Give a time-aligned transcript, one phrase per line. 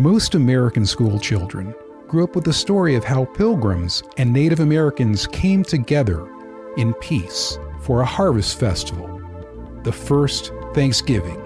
[0.00, 1.74] Most American school children
[2.06, 6.32] grew up with the story of how pilgrims and Native Americans came together
[6.76, 9.20] in peace for a harvest festival,
[9.82, 11.36] the first Thanksgiving.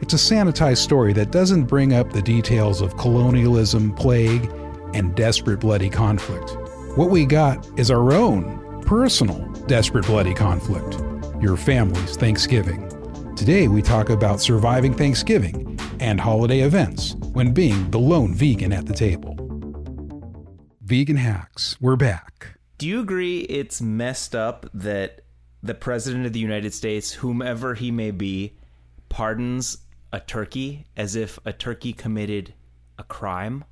[0.00, 4.50] It's a sanitized story that doesn't bring up the details of colonialism, plague,
[4.92, 6.56] and desperate bloody conflict.
[6.96, 9.38] What we got is our own personal
[9.68, 11.00] desperate bloody conflict
[11.40, 12.88] your family's Thanksgiving.
[13.36, 15.69] Today we talk about surviving Thanksgiving
[16.00, 19.36] and holiday events when being the lone vegan at the table.
[20.82, 22.58] Vegan Hacks, we're back.
[22.78, 25.20] Do you agree it's messed up that
[25.62, 28.56] the President of the United States, whomever he may be,
[29.08, 29.78] pardons
[30.12, 32.54] a turkey as if a turkey committed
[32.98, 33.64] a crime?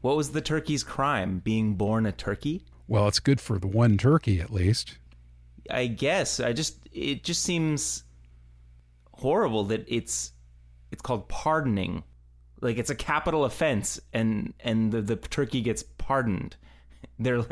[0.00, 1.38] What was the turkey's crime?
[1.38, 2.64] Being born a turkey?
[2.88, 4.98] Well, it's good for the one turkey at least.
[5.70, 6.40] I guess.
[6.40, 8.04] I just it just seems
[9.12, 10.32] horrible that it's
[10.92, 12.04] it's called pardoning.
[12.60, 16.56] Like it's a capital offense and and the, the turkey gets pardoned.
[17.18, 17.44] They're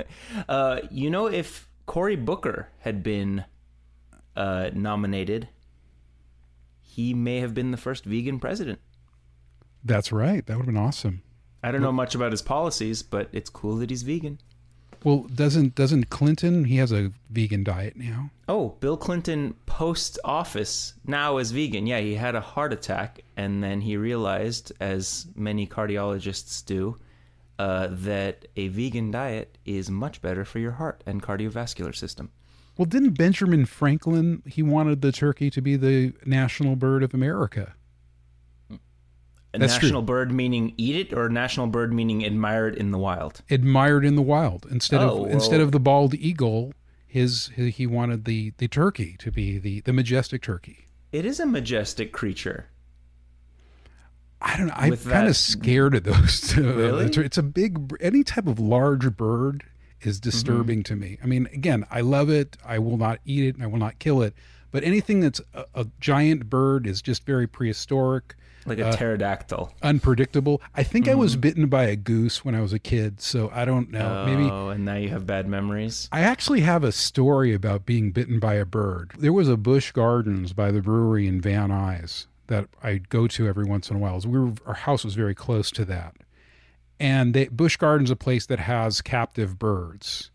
[0.48, 3.44] uh you know if Cory Booker had been
[4.36, 5.48] uh nominated,
[6.80, 8.78] he may have been the first vegan president.
[9.82, 10.46] That's right.
[10.46, 11.22] That would have been awesome.
[11.62, 14.38] I don't know much about his policies, but it's cool that he's vegan.
[15.02, 16.64] Well, doesn't doesn't Clinton?
[16.64, 18.30] He has a vegan diet now.
[18.48, 21.86] Oh, Bill Clinton post office now is vegan.
[21.86, 26.98] Yeah, he had a heart attack and then he realized, as many cardiologists do,
[27.58, 32.30] uh, that a vegan diet is much better for your heart and cardiovascular system.
[32.76, 34.42] Well, didn't Benjamin Franklin?
[34.46, 37.74] He wanted the turkey to be the national bird of America.
[39.52, 40.06] A That's national true.
[40.06, 43.42] bird meaning eat it, or national bird meaning admire it in the wild.
[43.50, 46.72] Admired in the wild instead Oh, of instead of the bald eagle.
[47.06, 50.86] His, his he wanted the the turkey to be the the majestic turkey.
[51.10, 52.66] It is a majestic creature.
[54.40, 54.74] I don't know.
[54.76, 56.56] I'm kind of scared of those.
[56.56, 57.06] Really?
[57.06, 59.64] It's, it's a big, any type of large bird
[60.02, 60.94] is disturbing Mm-hmm.
[60.94, 61.18] to me.
[61.22, 62.56] I mean, again, I love it.
[62.64, 64.34] I will not eat it and I will not kill it.
[64.70, 68.34] But anything that's a, a giant bird is just very prehistoric,
[68.70, 69.72] Like a pterodactyl.
[69.82, 70.62] unpredictable.
[70.74, 71.40] I think I was Mm-hmm.
[71.40, 73.20] bitten by a goose when I was a kid.
[73.20, 74.24] So I don't know.
[74.26, 76.08] Maybe Oh, and now you have bad memories.
[76.12, 79.12] I actually have a story about being bitten by a bird.
[79.18, 83.46] There was a Busch Gardens by the brewery in Van Nuys that I'd go to
[83.46, 84.18] every once in a while.
[84.26, 86.16] We were, our house was very close to that.
[86.98, 90.30] And they, Busch Gardens is a place that has captive birds.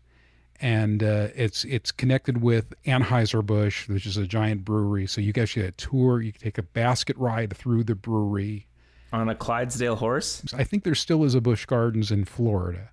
[0.60, 5.06] And uh, it's it's connected with Anheuser-Busch, which is a giant brewery.
[5.06, 6.22] So you guys get a tour.
[6.22, 8.66] You can take a basket ride through the brewery.
[9.12, 10.42] On a Clydesdale horse?
[10.56, 12.90] I think there still is a Busch Gardens in Florida.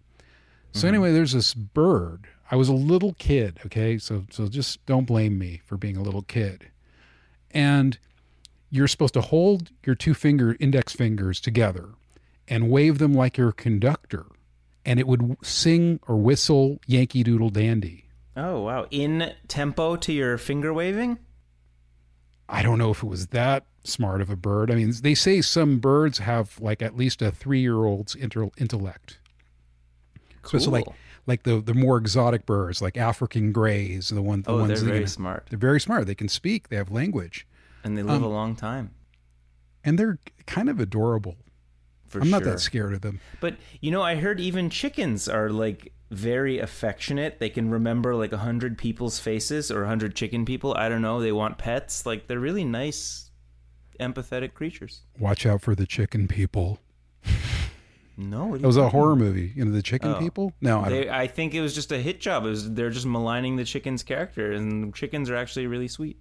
[0.73, 2.27] So anyway, there's this bird.
[2.49, 3.97] I was a little kid, okay?
[3.97, 6.69] So so just don't blame me for being a little kid.
[7.51, 7.97] And
[8.69, 11.89] you're supposed to hold your two finger index fingers together
[12.47, 14.25] and wave them like you're a conductor
[14.85, 18.05] and it would sing or whistle Yankee Doodle Dandy.
[18.35, 18.87] Oh, wow.
[18.91, 21.19] In tempo to your finger waving?
[22.49, 24.69] I don't know if it was that smart of a bird.
[24.71, 29.19] I mean, they say some birds have like at least a 3-year-old's inter- intellect.
[30.45, 30.95] So it's like Cool.
[31.25, 34.89] like the the more exotic birds, like African grays, the one the Oh, ones they're
[34.89, 35.47] very can- smart.
[35.49, 36.05] They're very smart.
[36.05, 36.67] They can speak.
[36.67, 37.47] They have language,
[37.83, 38.91] And they live Um, a long time.
[39.85, 41.37] and they're kind of adorable.
[42.13, 43.19] For I'm not that scared of them.
[43.41, 47.39] But you know, I heard even chickens are like very affectionate.
[47.39, 50.73] They can remember like a hundred people's faces or a hundred chicken people.
[50.75, 51.19] I don't know.
[51.19, 52.05] They want pets.
[52.05, 53.31] Like they're really nice,
[53.99, 55.01] empathetic creatures.
[55.19, 56.79] Watch out for the chicken people.
[58.15, 59.51] No, It was a horror movie.
[59.55, 60.19] You know, the chicken Oh.
[60.19, 60.53] people.
[60.61, 60.89] No, I.
[60.89, 62.45] They, I think it was just a hit job.
[62.45, 66.17] It was they're just maligning the chicken's character, and chickens are actually really sweet.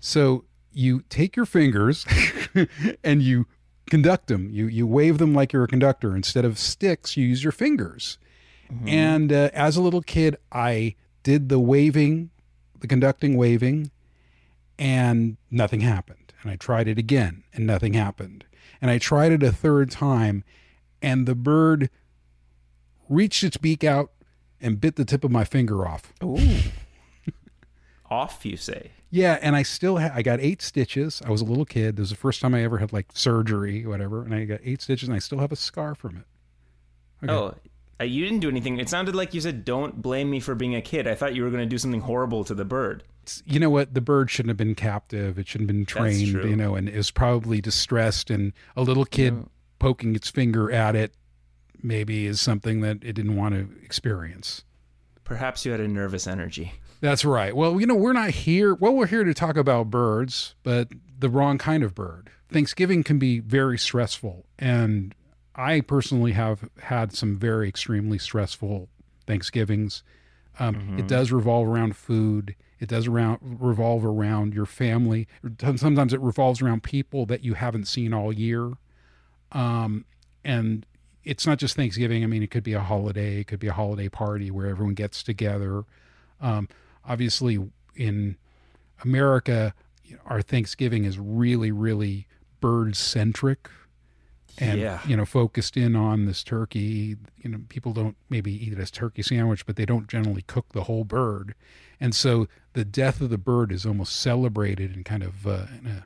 [0.00, 2.04] So you take your fingers
[3.04, 3.46] and you
[3.90, 4.50] conduct them.
[4.50, 6.14] You you wave them like you're a conductor.
[6.14, 8.18] Instead of sticks, you use your fingers.
[8.84, 12.30] And uh, as a little kid, I did the waving,
[12.80, 13.92] the conducting waving,
[14.76, 16.32] and nothing happened.
[16.42, 18.44] And I tried it again, and nothing happened.
[18.82, 20.42] And I tried it a third time,
[21.00, 21.90] and the bird
[23.08, 24.10] reached its beak out
[24.60, 26.12] and bit the tip of my finger off.
[26.22, 26.38] Ooh,
[28.10, 28.90] off you say?
[29.16, 31.22] Yeah, and I still ha- I got eight stitches.
[31.24, 31.96] I was a little kid.
[31.96, 34.82] This was the first time I ever had like surgery, whatever, and I got eight
[34.82, 36.24] stitches, and I still have a scar from it.
[37.24, 37.32] Okay.
[37.32, 37.54] Oh,
[37.98, 38.78] uh, you didn't do anything.
[38.78, 41.44] It sounded like you said, "Don't blame me for being a kid." I thought you
[41.44, 43.04] were going to do something horrible to the bird.
[43.22, 43.94] It's- you know what?
[43.94, 45.38] The bird shouldn't have been captive.
[45.38, 46.28] It shouldn't have been trained.
[46.50, 49.46] You know, and is probably distressed, and a little kid
[49.78, 51.14] poking its finger at it
[51.82, 54.64] maybe is something that it didn't want to experience.
[55.26, 56.72] Perhaps you had a nervous energy.
[57.00, 57.54] That's right.
[57.54, 58.74] Well, you know, we're not here.
[58.74, 60.88] Well, we're here to talk about birds, but
[61.18, 62.30] the wrong kind of bird.
[62.48, 65.14] Thanksgiving can be very stressful, and
[65.54, 68.88] I personally have had some very extremely stressful
[69.26, 70.02] Thanksgivings.
[70.58, 72.54] Um, It does revolve around food.
[72.78, 75.26] It does around revolve around your family.
[75.76, 78.72] Sometimes it revolves around people that you haven't seen all year.
[79.52, 80.04] Um,
[80.44, 80.86] and
[81.26, 82.22] it's not just Thanksgiving.
[82.24, 83.40] I mean, it could be a holiday.
[83.40, 85.84] It could be a holiday party where everyone gets together.
[86.40, 86.68] Um,
[87.04, 87.58] obviously,
[87.96, 88.36] in
[89.04, 89.74] America,
[90.24, 92.26] our Thanksgiving is really, really
[92.60, 93.68] bird centric
[94.58, 95.00] and Yeah.
[95.06, 98.90] you know focused in on this turkey you know people don't maybe eat it as
[98.90, 101.54] turkey sandwich but they don't generally cook the whole bird
[102.00, 105.86] and so the death of the bird is almost celebrated in kind of uh, in
[105.86, 106.04] a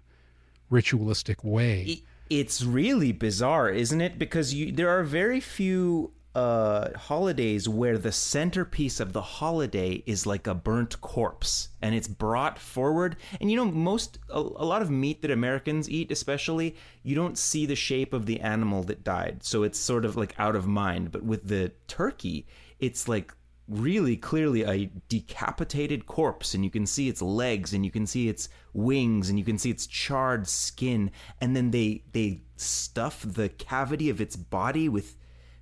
[0.68, 4.18] ritualistic way It's really bizarre, isn't it?
[4.18, 10.26] Because you there are very few uh, holidays where the centerpiece of the holiday is
[10.26, 13.16] like a burnt corpse and it's brought forward.
[13.40, 17.36] And you know, most a, a lot of meat that Americans eat, especially, you don't
[17.36, 20.66] see the shape of the animal that died, so it's sort of like out of
[20.66, 21.10] mind.
[21.10, 22.46] But with the turkey,
[22.78, 23.34] it's like
[23.70, 28.28] really clearly a decapitated corpse and you can see its legs and you can see
[28.28, 31.08] its wings and you can see its charred skin
[31.40, 35.14] and then they they stuff the cavity of its body with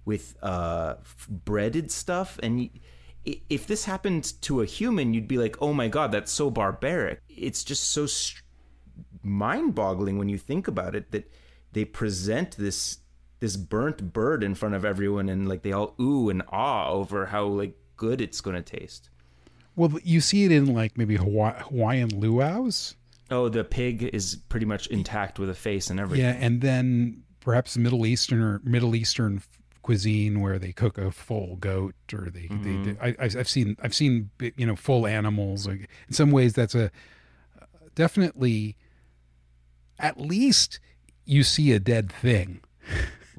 [0.06, 0.94] with uh
[1.28, 2.70] breaded stuff and
[3.24, 7.20] if this happened to a human you'd be like oh my god that's so barbaric.
[7.28, 8.42] It's just so str-
[9.22, 11.30] mind-boggling when you think about it that
[11.72, 12.98] they present this
[13.40, 17.26] this burnt bird in front of everyone and like they all ooh and ah over
[17.26, 19.10] how like good it's going to taste.
[19.76, 22.94] well you see it in like maybe Hawaii, hawaiian luau's
[23.30, 26.24] Oh, the pig is pretty much intact with a face and everything.
[26.24, 29.42] yeah and then perhaps middle eastern or middle eastern
[29.82, 33.04] cuisine where they cook a full goat or they, they, they mm-hmm.
[33.04, 36.86] I, I've I've seen I've seen you know full animals in some ways that's a
[37.60, 37.64] uh,
[37.94, 38.76] definitely
[39.98, 40.80] at least
[41.24, 42.60] you see a dead thing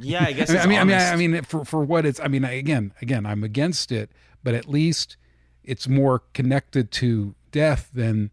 [0.01, 0.49] Yeah, I guess.
[0.49, 0.95] I mean, it's I mean, I mean.
[0.95, 2.19] I mean, for for what it's.
[2.19, 4.09] I mean, again, again, I'm against it,
[4.43, 5.17] but at least
[5.63, 8.31] it's more connected to death than,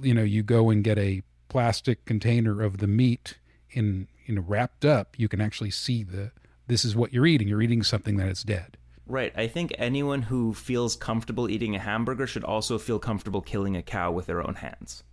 [0.00, 3.38] you know, you go and get a plastic container of the meat
[3.70, 5.18] in, you know, wrapped up.
[5.18, 6.32] You can actually see the.
[6.66, 7.48] This is what you're eating.
[7.48, 8.78] You're eating something that is dead.
[9.06, 9.32] Right.
[9.36, 13.82] I think anyone who feels comfortable eating a hamburger should also feel comfortable killing a
[13.82, 15.04] cow with their own hands.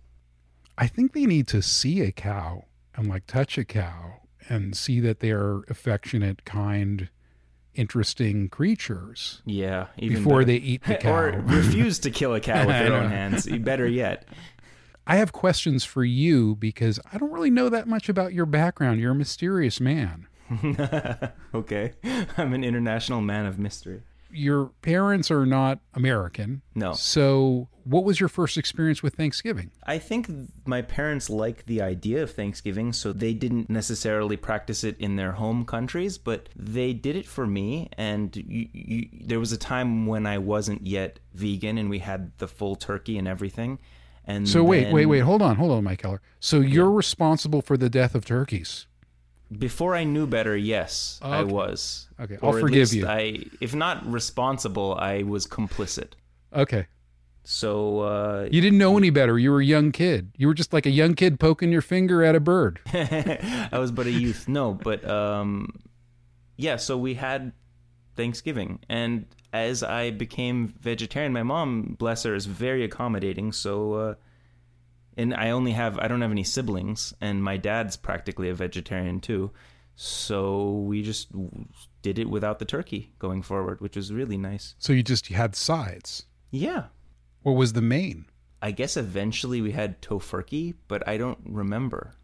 [0.78, 2.64] I think they need to see a cow
[2.94, 7.10] and like touch a cow and see that they are affectionate, kind,
[7.74, 9.86] interesting creatures Yeah.
[9.98, 10.44] Even before better.
[10.46, 11.12] they eat the cow.
[11.14, 13.46] or refuse to kill a cow with their own hands.
[13.46, 14.26] Better yet.
[15.06, 19.00] I have questions for you because I don't really know that much about your background.
[19.00, 20.28] You're a mysterious man.
[21.54, 21.92] okay.
[22.36, 24.02] I'm an international man of mystery.
[24.32, 26.62] Your parents are not American.
[26.74, 26.94] No.
[26.94, 29.70] So, what was your first experience with Thanksgiving?
[29.84, 30.28] I think
[30.64, 35.32] my parents liked the idea of Thanksgiving, so they didn't necessarily practice it in their
[35.32, 37.88] home countries, but they did it for me.
[37.98, 42.32] And you, you, there was a time when I wasn't yet vegan, and we had
[42.38, 43.78] the full turkey and everything.
[44.24, 45.20] And So, wait, then- wait, wait.
[45.20, 46.22] Hold on, hold on, Mike Keller.
[46.38, 48.86] So, you're responsible for the death of turkeys.
[49.58, 52.08] Before I knew better, yes, I was.
[52.20, 53.06] Okay, I'll at forgive you.
[53.06, 56.12] I, if not responsible, I was complicit.
[56.52, 56.86] Okay.
[57.44, 59.38] So uh, You didn't know any better.
[59.38, 60.30] You were a young kid.
[60.36, 62.80] You were just like a young kid poking your finger at a bird.
[62.92, 64.46] I was but a youth.
[64.48, 65.82] No, but um,
[66.56, 66.76] yeah.
[66.76, 67.52] So we had
[68.14, 73.52] Thanksgiving, and as I became vegetarian, my mom, bless her, is very accommodating.
[73.52, 74.14] So, uh,
[75.16, 79.20] and I only have I don't have any siblings, and my dad's practically a vegetarian
[79.20, 79.50] too.
[79.94, 81.28] So we just
[82.00, 84.74] did it without the turkey going forward, which was really nice.
[84.78, 86.26] So, you just had sides.
[86.50, 86.84] Yeah.
[87.42, 88.26] What was the main?
[88.60, 92.14] I guess eventually we had tofurkey, but I don't remember.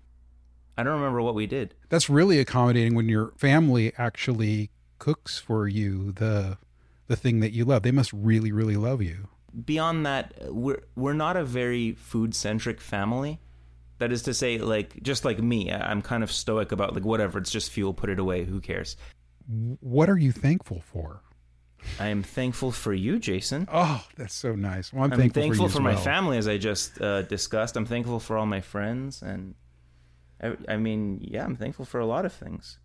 [0.77, 1.75] I don't remember what we did.
[1.89, 6.59] That's really accommodating when your family actually cooks for you the
[7.09, 7.83] the thing that you love.
[7.83, 9.29] They must really, really love you.
[9.65, 13.41] Beyond that we're we're not a very food centric family
[13.99, 17.39] that is to say like just like me i'm kind of stoic about like whatever
[17.39, 18.97] it's just fuel put it away who cares
[19.81, 21.23] What are you thankful for?
[21.99, 24.93] i am thankful for you jason Oh, that's so nice.
[24.93, 26.03] Well, I'm, i'm thankful, thankful, for, you for, as my well.
[26.03, 29.55] family as i just uh, discussed i'm thankful for all my friends and
[30.43, 32.79] I, I mean yeah i'm thankful for a lot of things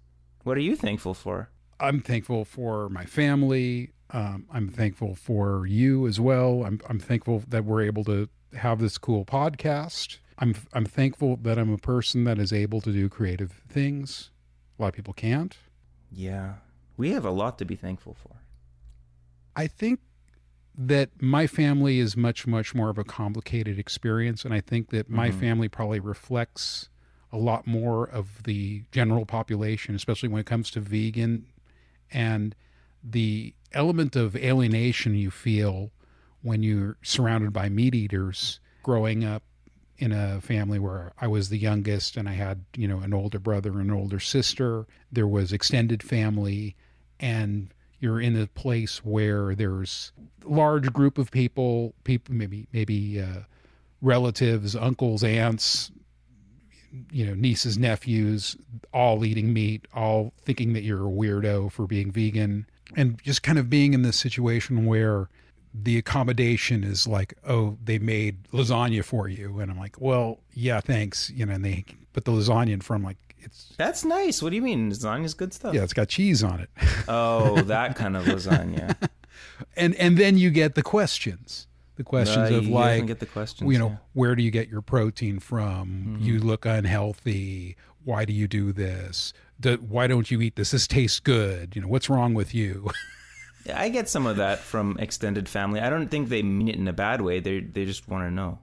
[0.43, 3.91] what are you thankful for I'm thankful for my family.
[4.13, 6.63] Um, I'm thankful for you as well.
[6.65, 10.17] I'm I'm thankful that we're able to have this cool podcast.
[10.38, 14.29] I'm I'm thankful that I'm a person that is able to do creative things.
[14.77, 15.58] A lot of people can't.
[16.12, 16.55] yeah
[16.96, 18.36] we have a lot to be thankful for
[19.55, 20.00] I think
[20.75, 25.10] that my family is much much more of a complicated experience and I think that
[25.10, 26.89] my family probably reflects
[27.32, 31.48] a lot more of the general population, especially when it comes to vegan
[32.12, 32.55] and
[33.03, 35.91] the element of alienation you feel
[36.41, 39.43] when you're surrounded by meat eaters growing up
[39.98, 43.39] in a family where I was the youngest and I had, you know, an older
[43.39, 44.86] brother and an older sister.
[45.12, 46.75] There was extended family
[47.19, 50.12] and you're in a place where there's
[50.43, 53.43] large group of people, people maybe maybe uh,
[54.01, 55.89] relatives, uncles, aunts,
[57.12, 58.57] you know, nieces, nephews,
[58.93, 63.58] all eating meat, all thinking that you're a weirdo for being vegan, and just kind
[63.58, 65.30] of being in this situation where
[65.74, 70.80] the accommodation is like, oh, they made lasagna for you, and I'm like, well, yeah,
[70.82, 74.42] thanks, you know, and they put the lasagna in front, like it's That's nice.
[74.42, 74.90] What do you mean?
[74.92, 75.74] Lasagna's good stuff.
[75.74, 76.70] yeah, it's got cheese on it,
[77.08, 78.96] Oh, that kind of lasagna.
[79.75, 83.25] and and then you get the questions, the questions Uh, of you like, get the
[83.25, 83.72] questions.
[83.72, 83.96] you know, yeah.
[84.13, 86.18] where do you get your protein from?
[86.22, 87.75] You look unhealthy.
[88.03, 89.33] Why do you do this?
[89.63, 90.72] Why don't you eat this?
[90.72, 91.75] This tastes good.
[91.75, 92.89] You know, what's wrong with you?
[93.74, 95.79] I get some of that from extended family.
[95.79, 97.39] I don't think they mean it in a bad way.
[97.39, 98.60] They they just want to know.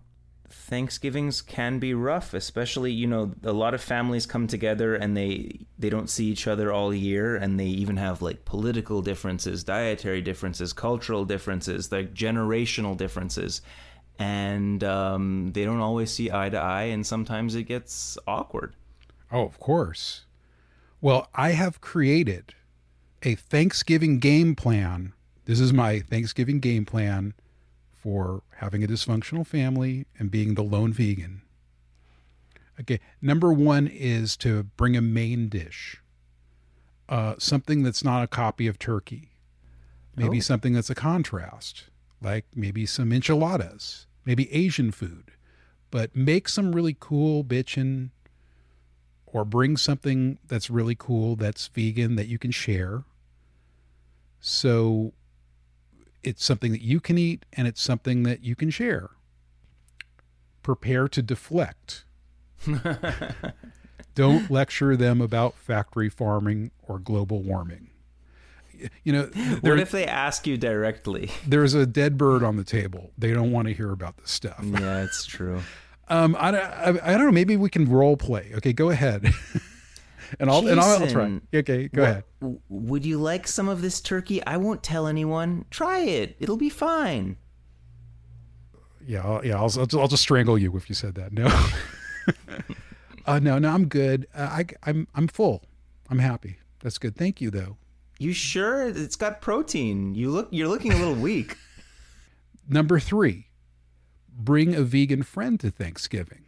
[0.50, 5.66] Thanksgivings can be rough, especially you know a lot of families come together and they
[5.78, 10.20] they don't see each other all year, and they even have like political differences, dietary
[10.20, 13.62] differences, cultural differences, like generational differences,
[14.18, 18.74] and um, they don't always see eye to eye, and sometimes it gets awkward.
[19.32, 20.24] Oh, of course.
[21.00, 22.54] Well, I have created
[23.22, 25.12] a Thanksgiving game plan.
[25.46, 27.34] This is my Thanksgiving game plan
[27.92, 31.42] for having a dysfunctional family and being the lone vegan.
[32.80, 36.00] Okay, number one is to bring a main dish,
[37.10, 39.30] uh, something that's not a copy of turkey,
[40.16, 40.40] maybe Oh.
[40.40, 41.84] something that's a contrast,
[42.22, 45.32] like maybe some enchiladas, maybe Asian food,
[45.90, 48.10] but make some really cool bitchin'
[49.32, 53.04] or bring something that's really cool that's vegan that you can share.
[54.40, 55.12] So
[56.22, 59.10] it's something that you can eat and it's something that you can share.
[60.62, 62.04] Prepare to deflect.
[64.14, 67.88] Don't lecture them about factory farming or global warming.
[69.04, 69.22] You know,
[69.60, 71.30] What if they ask you directly?
[71.46, 73.12] there's a dead bird on the table.
[73.18, 74.58] They don't want to hear about this stuff.
[74.62, 75.60] Yeah, it's true.
[76.10, 77.32] Um, I, don't- I, I don't know.
[77.32, 78.50] Maybe we can role play.
[78.56, 79.32] Okay, go ahead.
[80.40, 81.06] and I'll and I'll, I'll try.
[81.06, 82.24] Jason, Okay, go What- ahead.
[82.68, 84.44] Would you like some of this turkey?
[84.44, 85.64] I won't tell anyone.
[85.70, 86.36] Try it.
[86.40, 87.36] It'll be fine.
[89.06, 89.56] Yeah, I'll, yeah.
[89.56, 91.32] I'll, I'll, I'll just strangle you if you said that.
[91.32, 91.46] No.
[93.26, 93.68] uh, no, no.
[93.70, 94.26] I'm good.
[94.34, 95.64] Uh, I, I'm I'm full.
[96.08, 96.58] I'm happy.
[96.82, 97.16] That's good.
[97.16, 97.76] Thank you, though.
[98.18, 98.88] You sure?
[98.88, 100.14] It's got protein.
[100.14, 100.48] You look.
[100.50, 101.56] You're looking a little weak.
[102.68, 103.48] Number three,
[104.36, 106.44] bring a vegan friend to Thanksgiving.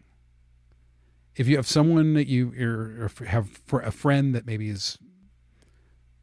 [1.35, 4.99] If you have someone that you or have a friend that maybe is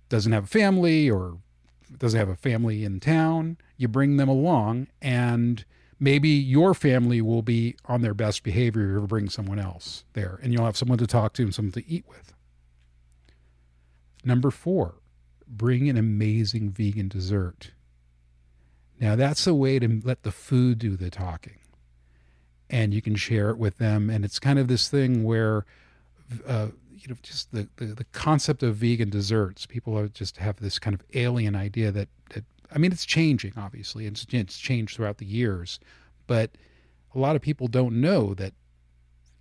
[0.10, 1.38] doesn't have a family or
[1.98, 5.66] doesn't have a family in town, you bring them along, and
[6.00, 10.40] maybe your family will be on their best behavior if you bring someone else there,
[10.44, 12.34] and you'll have someone to talk to and someone to eat with.
[14.24, 14.96] Number four,
[15.48, 17.72] bring an amazing vegan dessert.
[19.00, 21.58] Now, that's a way to let the food do the talking.
[22.70, 24.10] And you can share it with them.
[24.10, 25.66] And it's kind of this thing where,
[26.46, 30.58] uh, you know, just the, the, the concept of vegan desserts, people are just have
[30.58, 34.06] this kind of alien idea that, that I mean, it's changing, obviously.
[34.06, 35.80] It's, it's changed throughout the years.
[36.28, 36.52] But
[37.16, 38.54] a lot of people don't know that,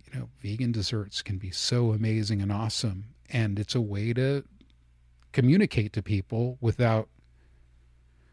[0.05, 3.05] you know, vegan desserts can be so amazing and awesome.
[3.29, 4.43] And it's a way to
[5.33, 7.09] communicate to people without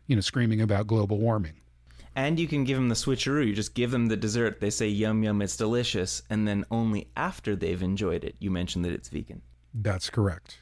[0.06, 1.54] you know, screaming about global warming.
[2.14, 3.46] And you can give them the switcheroo.
[3.46, 4.60] You just give them the dessert.
[4.60, 8.82] They say yum yum, it's delicious, and then only after they've enjoyed it, you mention
[8.82, 9.42] that it's vegan.
[9.74, 10.58] That's correct.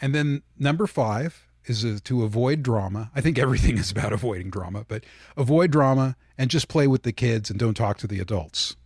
[0.00, 3.10] And then number five is uh, to avoid drama.
[3.14, 5.04] I think everything is about avoiding drama, but
[5.36, 8.76] avoid drama and just play with the kids and don't talk to the adults.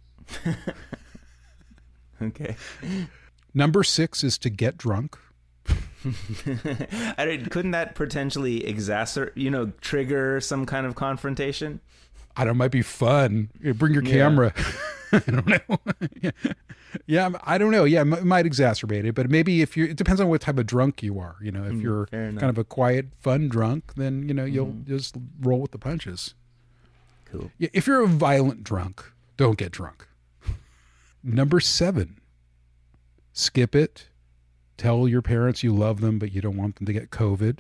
[2.21, 2.57] Okay.
[3.55, 5.19] Number six is to get drunk.
[7.19, 11.81] I don't- couldn't that potentially exacerbate, you know, trigger some kind of confrontation?
[12.37, 13.51] I don't know, it might be fun.
[13.75, 14.13] Bring your Yeah.
[14.13, 14.55] camera.
[15.13, 15.79] I don't know.
[16.23, 16.31] yeah.
[17.07, 17.85] yeah, I don't know.
[17.85, 20.67] Yeah, it might exacerbate it, but maybe if you, it depends on what type of
[20.67, 21.37] drunk you are.
[21.41, 24.67] You know, if hmm, you're kind of a quiet, fun drunk, then, you know, you'll
[24.67, 24.87] hmm.
[24.87, 26.35] just roll with the punches.
[27.25, 27.51] Cool.
[27.59, 29.05] Yeah, If you're a violent drunk,
[29.37, 30.07] don't get drunk.
[31.23, 32.21] Number seven,
[33.33, 34.09] skip it.
[34.79, 37.59] Tell your parents you love them, but you don't want them to get COVID.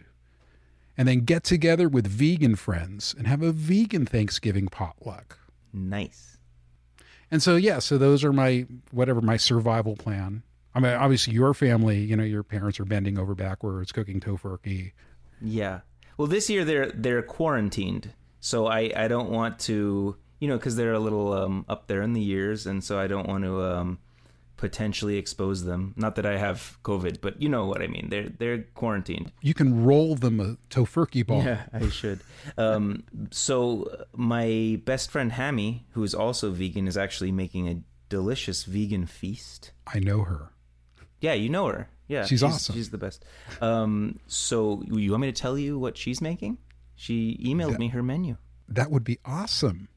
[0.96, 5.38] And then get together with vegan friends and have a vegan Thanksgiving potluck.
[5.72, 6.38] Nice.
[7.30, 10.42] And so yeah, so those are my whatever my survival plan.
[10.75, 14.92] I mean, obviously your family, you know, your parents are bending over backwards cooking tofurkey.
[15.40, 15.80] Yeah.
[16.16, 20.76] Well, this year they're they're quarantined, so I I don't want to you know because
[20.76, 23.62] they're a little um, up there in the years, and so I don't want to
[23.62, 23.98] um,
[24.58, 25.94] potentially expose them.
[25.96, 28.08] Not that I have COVID, but you know what I mean.
[28.10, 29.32] They're they're quarantined.
[29.40, 31.42] You can roll them a tofurkey ball.
[31.42, 32.20] Yeah, I should.
[32.58, 38.64] um, so my best friend Hammy, who is also vegan, is actually making a delicious
[38.64, 39.72] vegan feast.
[39.86, 40.50] I know her.
[41.20, 41.88] Yeah, you know her.
[42.08, 42.74] Yeah, she's, awesome.
[42.74, 43.24] She's the best.
[43.60, 46.58] Um, so you want me to tell you what she's making?
[46.96, 48.36] She emailed That- me her menu.
[48.68, 49.88] That would be awesome.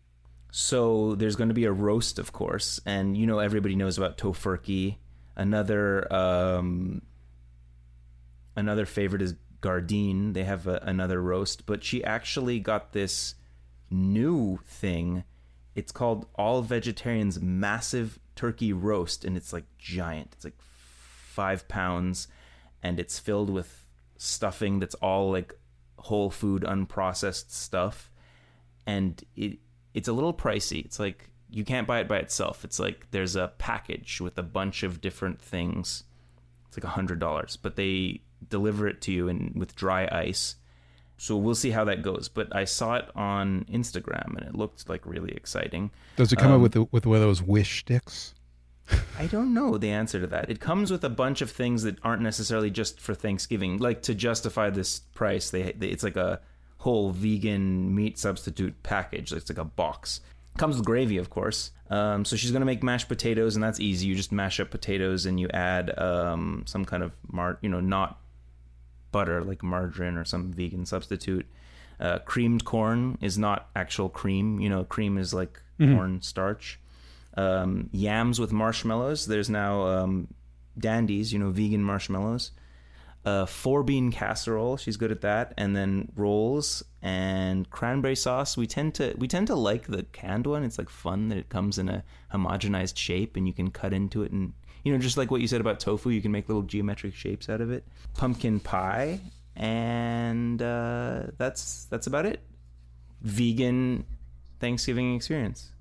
[0.52, 4.18] So there's going to be a roast, of course, and you know everybody knows about
[4.18, 4.98] tofurkey.
[5.36, 7.02] Another um,
[8.58, 10.34] another favorite is Gardein.
[10.34, 13.36] They have a, another roast, but she actually got this
[13.90, 15.24] new thing.
[15.74, 20.34] It's called All Vegetarians Massive Turkey Roast, and it's like giant.
[20.34, 22.28] It's like five pounds,
[22.84, 23.86] and it's filled with
[24.18, 25.54] stuffing that's all like
[25.98, 28.12] whole food, unprocessed stuff
[28.86, 29.60] and it
[29.94, 30.84] it's a little pricey.
[30.86, 32.64] It's like you can't buy it by itself.
[32.64, 36.04] It's like there's a package with a bunch of different things.
[36.68, 40.56] It's like a hundred dollars, but they deliver it to you in with dry ice.
[41.18, 42.30] So we'll see how that goes.
[42.30, 45.92] But I saw it on Instagram and it looked like really exciting.
[46.16, 48.34] Does it come Um, up with the, with one of those wish sticks?
[49.20, 50.50] I don't know the answer to that.
[50.50, 53.78] It comes with a bunch of things that aren't necessarily just for Thanksgiving.
[53.78, 56.42] Like to justify this price, they, they it's like a
[56.82, 59.32] whole vegan meat substitute package.
[59.32, 60.20] It's like a box.
[60.58, 61.72] Comes with gravy, of course.
[61.92, 64.08] Um, so she's gonna make mashed potatoes, and that's easy.
[64.08, 67.82] You just mash up potatoes and you add um, some kind of mar, you know,
[67.82, 68.20] not
[69.12, 71.46] butter like margarine or some vegan substitute.
[72.00, 74.60] Uh, creamed corn is not actual cream.
[74.60, 76.80] You know, cream is like corn starch.
[77.38, 79.28] Um, yams with marshmallows.
[79.28, 80.34] There's now um,
[80.78, 82.52] dandies, you know, vegan marshmallows.
[83.24, 84.78] Uh, four bean casserole.
[84.78, 85.54] She's good at that.
[85.58, 88.58] And then rolls and cranberry sauce.
[88.58, 90.64] We tend to we tend to like the canned one.
[90.64, 92.04] It's like fun that it comes in a
[92.34, 94.54] homogenized shape and you can cut into it and
[94.84, 97.48] you know just like what you said about tofu, you can make little geometric shapes
[97.48, 97.86] out of it.
[98.16, 99.20] Pumpkin pie
[99.56, 102.42] and uh, that's that's about it.
[103.22, 104.04] Vegan
[104.60, 105.72] Thanksgiving experience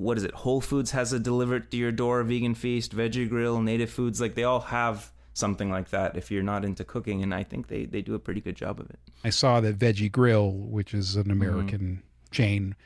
[0.00, 0.32] what is it?
[0.32, 4.34] Whole Foods has a delivered to your door vegan feast, Veggie Grill, Native Foods, like
[4.34, 7.86] they all have something like that if you're not into cooking and I think they,
[7.86, 8.98] they do a pretty good job of it.
[9.24, 12.76] I saw that Veggie Grill, which is an American chain,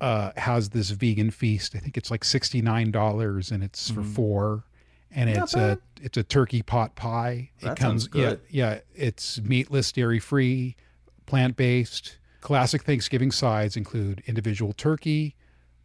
[0.00, 1.74] uh, has this vegan feast.
[1.74, 4.64] I think it's like sixty nine dollars, and it's for four,
[5.10, 7.50] and Not it's a it's a turkey pot pie.
[7.60, 8.40] It That comes sounds good.
[8.48, 8.80] yeah yeah.
[8.94, 10.76] It's meatless, dairy free,
[11.26, 12.18] plant based.
[12.40, 15.34] Classic Thanksgiving sides include individual turkey,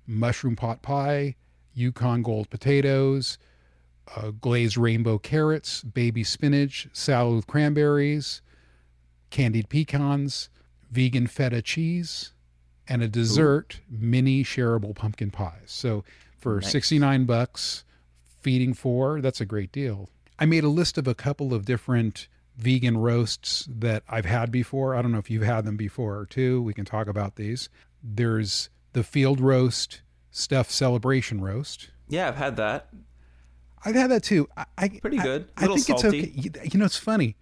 [0.06, 1.36] mushroom pot pie,
[1.74, 3.38] Yukon Gold potatoes,
[4.16, 8.42] uh, glazed rainbow carrots, baby spinach, salad with cranberries,
[9.30, 10.50] candied pecans,
[10.92, 12.34] vegan feta cheese,
[12.88, 15.66] and a dessert mini shareable pumpkin pies.
[15.68, 16.04] So
[16.38, 16.72] for Nice.
[16.72, 17.84] 69 bucks,
[18.42, 20.10] feeding four, that's a great deal.
[20.40, 24.96] I made a list of a couple of different vegan roasts that I've had before.
[24.96, 26.62] I don't know if you've had them before too.
[26.62, 27.70] We can talk about these.
[28.02, 31.90] There's the field roast stuffed celebration roast.
[32.08, 32.90] Yeah, I've had that.
[33.86, 34.48] I've had that too.
[34.58, 35.50] I, I Pretty good.
[35.58, 36.20] I, Little think salty.
[36.20, 36.42] it's okay.
[36.64, 37.36] You, you know, it's funny.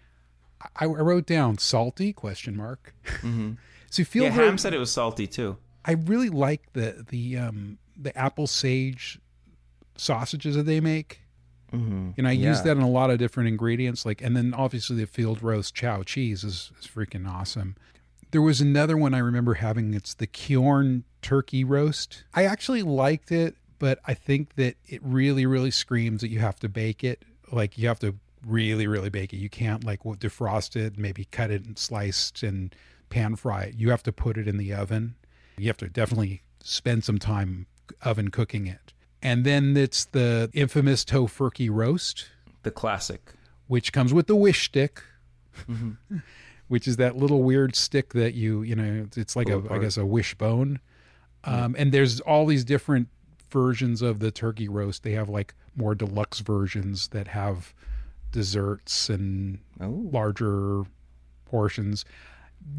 [0.75, 2.93] I, I wrote down salty question mark.
[3.21, 3.51] hmm
[3.89, 5.57] So field Yeah, Ham said it was salty too.
[5.85, 9.19] I really like the the um the apple sage
[9.95, 11.21] sausages that they make.
[11.73, 12.11] Mm-hmm.
[12.17, 14.05] And I use that in a lot of different ingredients.
[14.05, 17.75] Like, and then obviously the field roast Chao cheese is, is freaking awesome.
[18.31, 19.93] There was another one I remember having.
[19.93, 22.23] It's the Quorn turkey roast.
[22.33, 26.59] I actually liked it, but I think that it really, really screams that you have
[26.59, 27.23] to bake it.
[27.51, 29.37] Like you have to really, really bake it.
[29.37, 32.73] You can't like defrost it, maybe cut it and sliced and
[33.09, 33.75] pan fry it.
[33.77, 35.15] You have to put it in the oven.
[35.57, 37.65] You have to definitely spend some time
[38.03, 38.93] oven cooking it.
[39.21, 42.27] And then it's the infamous tofurkey roast,
[42.63, 43.33] The classic.
[43.67, 45.01] which comes with the wish stick,
[45.67, 46.17] Mm-hmm.
[46.67, 49.65] which is that little weird stick that you, you know, it's like Pull a, I
[49.65, 49.81] apart.
[49.81, 50.79] guess, a wishbone.
[51.45, 53.07] Um, and there's all these different
[53.49, 55.03] versions of the turkey roast.
[55.03, 57.73] They have like more deluxe versions that have
[58.31, 60.83] desserts and Oh, larger
[61.45, 62.03] portions.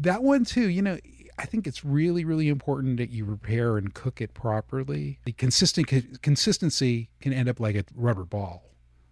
[0.01, 0.97] That one too, you know,
[1.37, 5.19] I think it's really, really important that you prepare and cook it properly.
[5.23, 5.87] The consistent
[6.21, 8.63] consistency can end up like a rubber ball,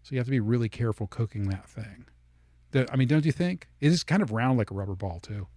[0.04, 2.06] so you have to be really careful cooking that thing.
[2.72, 3.70] The- I mean, don't you think?
[3.80, 5.48] It is kind of round like a rubber ball too.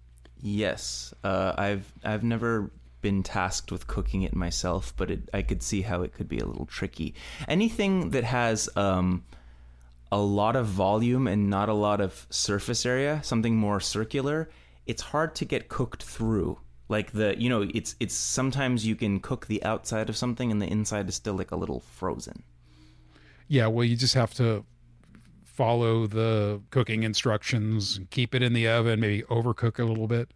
[0.40, 1.12] yes.
[1.24, 5.82] Uh, I've I've never been tasked with cooking it myself, but it, I could see
[5.82, 7.14] how it could be a little tricky.
[7.48, 9.24] Anything that has um,
[10.12, 14.50] a lot of volume and not a lot of surface area, something more circular,
[14.86, 16.58] it's hard to get cooked through.
[16.88, 20.60] Like the, you know, it's it's sometimes you can cook the outside of something and
[20.60, 22.42] the inside is still like a little frozen.
[23.46, 24.64] Yeah, well, you just have to
[25.44, 30.30] follow the cooking instructions, keep it in the oven, maybe overcook a little bit.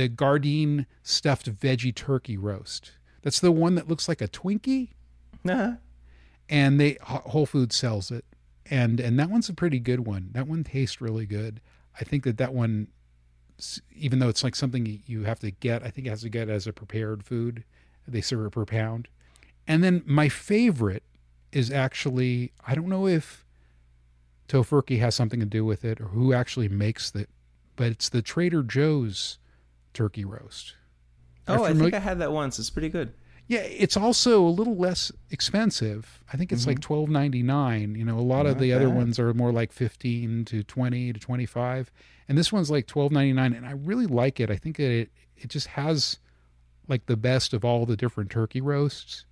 [0.00, 2.92] The Gardein stuffed veggie turkey roast.
[3.20, 4.92] That's the one that looks like a Twinkie.
[5.46, 5.72] Uh-huh.
[6.48, 8.24] And they Whole Foods sells it,
[8.64, 10.30] and and that one's a pretty good one.
[10.32, 11.60] That one tastes really good.
[12.00, 12.88] I think that that one,
[13.94, 16.48] even though it's like something you have to get, I think it has to get
[16.48, 17.62] as a prepared food.
[18.08, 19.06] They serve it per pound.
[19.68, 21.02] And then my favorite
[21.52, 23.44] is actually I don't know if
[24.48, 27.28] Tofurky has something to do with it or who actually makes it,
[27.76, 29.36] but it's the Trader Joe's
[29.92, 30.74] turkey roast.
[31.48, 32.58] Oh, I think I had that once.
[32.58, 33.12] It's pretty good.
[33.48, 36.22] Yeah, it's also a little less expensive.
[36.32, 36.70] I think it's mm-hmm.
[36.70, 37.96] like twelve ninety nine.
[37.96, 38.76] You know, a lot Not of the bad.
[38.76, 41.90] other ones are more like fifteen to twenty to twenty five,
[42.28, 43.52] and this one's like twelve ninety nine.
[43.52, 44.50] And I really like it.
[44.50, 46.20] I think it it just has
[46.86, 49.24] like the best of all the different turkey roasts.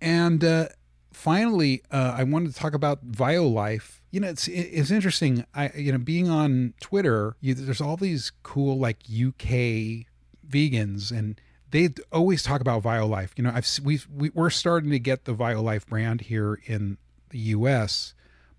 [0.00, 0.68] And uh,
[1.14, 4.00] finally, uh, I wanted to talk about Violife.
[4.10, 5.44] You know, it's it's interesting.
[5.54, 10.06] I you know, being on Twitter, you, there's all these cool like UK
[10.48, 11.40] vegans and
[11.74, 13.30] they always talk about Violife.
[13.36, 16.98] You know, I've we've, we, we're starting to get the Violife brand here in
[17.30, 18.14] the U.S.,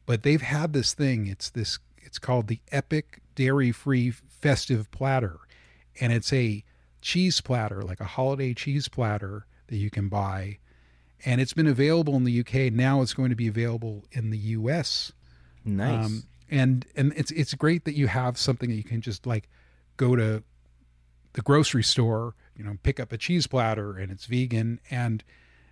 [0.06, 1.26] but they've had this thing.
[1.26, 1.80] It's this.
[1.98, 5.38] It's called the Epic Dairy Free Festive Platter,
[6.02, 6.66] and it's a
[7.02, 10.58] cheese platter, like a holiday cheese platter that you can buy,
[11.24, 12.74] and it's been available in the UK.
[12.74, 15.12] Now it's going to be available in the U.S.
[15.64, 16.06] Nice.
[16.06, 19.50] Um, and and it's it's great that you have something that you can just like
[19.98, 20.44] go to
[21.34, 24.80] the grocery store, you know, pick up a cheese platter and it's vegan.
[24.90, 25.24] And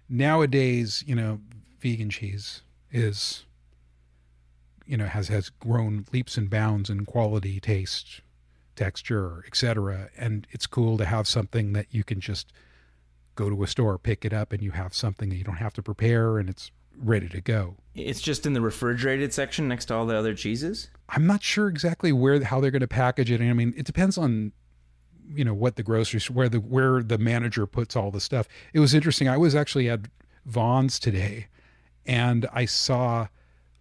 [0.09, 1.39] nowadays, you know,
[1.79, 3.45] vegan cheese is,
[4.85, 8.21] you know, has has grown leaps and bounds in quality, taste,
[8.75, 10.09] texture, etc.
[10.17, 12.51] And it's cool to have something that you can just
[13.35, 15.73] go to a store, pick it up, and you have something that you don't have
[15.73, 17.75] to prepare, and it's ready to go.
[17.95, 20.89] It's just in the refrigerated section next to all the other cheeses.
[21.09, 23.41] I'm not sure exactly where how they're going to package it.
[23.41, 24.51] I mean, it depends on
[25.33, 28.47] you know what the grocery where the where the manager puts all the stuff.
[28.73, 29.27] It was interesting.
[29.27, 30.01] I was actually at
[30.45, 31.47] Vons today,
[32.05, 33.27] and I saw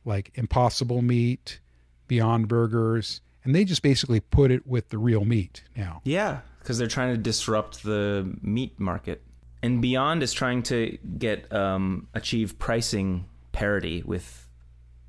[0.05, 1.61] like Impossible Meat,
[2.09, 6.01] Beyond Burgers, and they just basically put it with the real meat now.
[6.05, 9.23] Yeah, because they're trying to disrupt the meat market,
[9.63, 14.49] and Beyond is trying to get um, achieve pricing parity with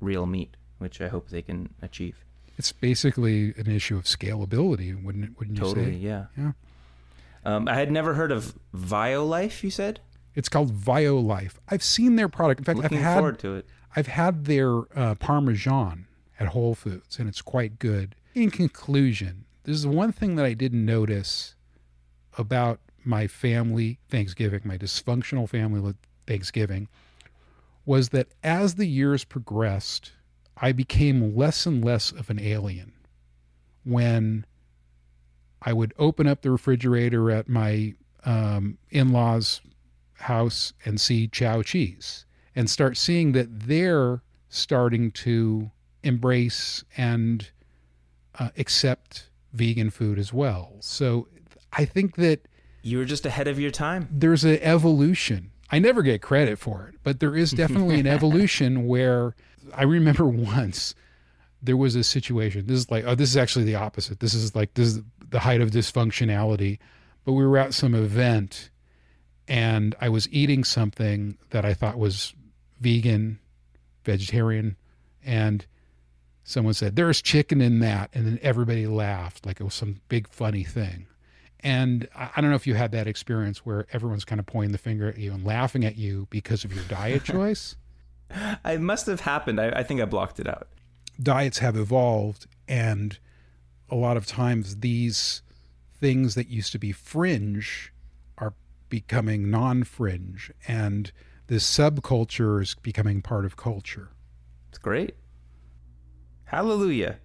[0.00, 2.24] real meat, which I hope they can achieve.
[2.56, 5.30] It's basically an issue of scalability, wouldn't it?
[5.38, 5.98] Wouldn't you totally, say?
[5.98, 6.26] yeah.
[6.36, 6.52] Yeah.
[7.44, 9.62] Um, I had never heard of Violife.
[9.62, 10.00] You said
[10.34, 11.54] it's called Violife.
[11.68, 12.60] I've seen their product.
[12.60, 13.66] In fact, Looking I've had forward to it.
[13.96, 16.06] I've had their uh, Parmesan
[16.38, 18.14] at Whole Foods, and it's quite good.
[18.34, 21.54] In conclusion, this is one thing that I didn't notice
[22.36, 25.94] about my family Thanksgiving, my dysfunctional family
[26.26, 26.88] Thanksgiving,
[27.86, 30.12] was that as the years progressed,
[30.56, 32.92] I became less and less of an alien
[33.84, 34.46] when
[35.60, 39.60] I would open up the refrigerator at my um, in law's
[40.14, 45.70] house and see Chao cheese and start seeing that they're starting to
[46.02, 47.50] embrace and
[48.38, 50.76] uh, accept vegan food as well.
[50.80, 51.28] So
[51.72, 52.46] I think that
[52.84, 54.08] you were just ahead of your time.
[54.10, 55.50] There's an evolution.
[55.70, 59.34] I never get credit for it, but there is definitely an evolution where
[59.74, 60.94] I remember once
[61.62, 62.66] there was a situation.
[62.66, 64.20] This is like, oh, this is actually the opposite.
[64.20, 66.78] This is like, this is the height of dysfunctionality.
[67.24, 68.70] But we were at some event
[69.48, 72.34] and I was eating something that I thought was
[72.80, 73.38] vegan,
[74.04, 74.76] vegetarian,
[75.24, 75.64] and
[76.44, 78.10] someone said, There's chicken in that.
[78.12, 81.06] And then everybody laughed like it was some big funny thing.
[81.64, 84.78] And I don't know if you had that experience where everyone's kind of pointing the
[84.78, 87.74] finger at you and laughing at you because of your diet choice.
[88.66, 89.58] it must have happened.
[89.58, 90.68] I, I think I blocked it out.
[91.20, 93.18] Diets have evolved, and
[93.88, 95.40] a lot of times these
[95.98, 97.92] things that used to be fringe
[98.36, 98.52] are
[98.90, 101.12] becoming non-fringe, and
[101.46, 104.10] this subculture is becoming part of culture.
[104.68, 105.14] It's great.
[106.44, 107.20] Hallelujah.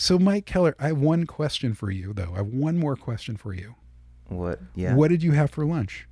[0.00, 2.30] So, Mike Keller, I have one question for you, though.
[2.32, 3.74] I have one more question for you.
[4.28, 4.60] What?
[4.76, 4.94] Yeah.
[4.94, 6.06] What did you have for lunch?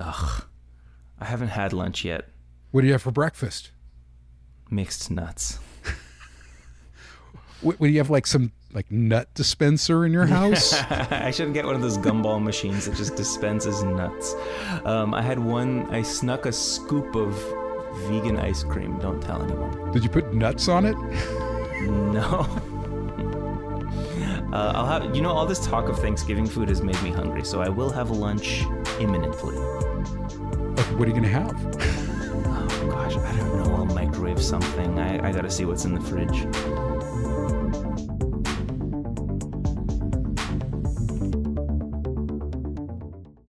[0.00, 0.42] Ugh.
[1.20, 2.28] I haven't had lunch yet.
[2.72, 3.70] What do you have for breakfast?
[4.68, 5.60] Mixed nuts.
[7.62, 10.72] What, do you have like some like nut dispenser in your house?
[10.90, 14.34] I shouldn't get one of those gumball machines that just dispenses nuts.
[14.86, 15.86] Um, I had one.
[15.90, 17.34] I snuck a scoop of
[18.08, 18.98] vegan ice cream.
[18.98, 19.92] Don't tell anyone.
[19.92, 20.96] Did you put nuts on it?
[21.80, 22.46] No.
[24.52, 27.44] Uh, I'll have you know all this talk of Thanksgiving food has made me hungry,
[27.44, 28.64] so I will have lunch
[28.98, 29.56] imminently.
[30.96, 31.54] What are you gonna have?
[32.46, 33.76] Oh gosh, I don't know.
[33.76, 34.98] I'll microwave something.
[34.98, 36.46] I, I gotta see what's in the fridge.